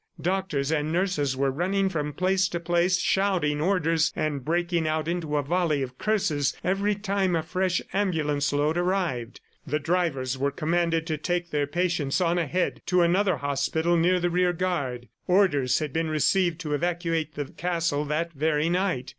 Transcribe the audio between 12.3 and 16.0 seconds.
ahead to another hospital near the rear guard. Orders had